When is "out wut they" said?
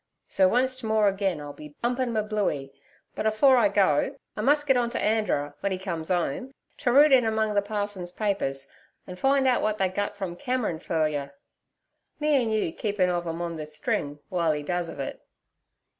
9.45-9.89